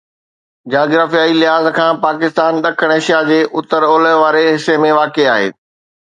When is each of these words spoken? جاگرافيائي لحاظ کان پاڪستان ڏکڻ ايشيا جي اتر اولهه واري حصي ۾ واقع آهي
جاگرافيائي 0.73 1.33
لحاظ 1.41 1.65
کان 1.77 1.99
پاڪستان 2.05 2.53
ڏکڻ 2.65 2.89
ايشيا 2.95 3.19
جي 3.27 3.37
اتر 3.61 3.85
اولهه 3.89 4.15
واري 4.23 4.41
حصي 4.47 4.79
۾ 4.87 4.91
واقع 5.01 5.27
آهي 5.35 5.53